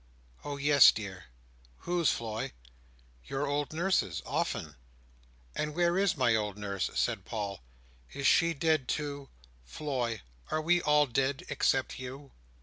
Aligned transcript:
"Oh 0.43 0.57
yes, 0.57 0.91
dear!" 0.91 1.25
"Whose, 1.81 2.09
Floy?" 2.09 2.53
"Your 3.27 3.45
old 3.45 3.71
nurse's. 3.71 4.23
Often." 4.25 4.75
"And 5.55 5.75
where 5.75 5.95
is 5.95 6.17
my 6.17 6.35
old 6.35 6.57
nurse?" 6.57 6.89
said 6.95 7.23
Paul. 7.23 7.61
"Is 8.11 8.25
she 8.25 8.55
dead 8.55 8.87
too? 8.87 9.29
Floy, 9.63 10.23
are 10.49 10.59
we 10.59 10.81
all 10.81 11.05
dead, 11.05 11.43
except 11.49 11.99
you?" 11.99 12.31